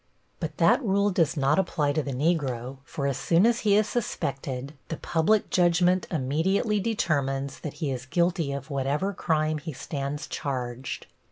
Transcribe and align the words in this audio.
But 0.39 0.57
that 0.57 0.83
rule 0.83 1.11
does 1.11 1.37
not 1.37 1.59
apply 1.59 1.93
to 1.93 2.01
the 2.01 2.11
Negro, 2.11 2.77
for 2.85 3.05
as 3.05 3.17
soon 3.17 3.45
as 3.45 3.59
he 3.59 3.75
is 3.75 3.87
suspected 3.87 4.73
the 4.87 4.97
public 4.97 5.51
judgment 5.51 6.07
immediately 6.09 6.79
determines 6.79 7.59
that 7.59 7.73
he 7.73 7.91
is 7.91 8.07
guilty 8.07 8.51
of 8.51 8.71
whatever 8.71 9.13
crime 9.13 9.59
he 9.59 9.73
stands 9.73 10.25
charged. 10.25 11.05